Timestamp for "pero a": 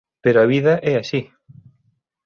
0.23-0.49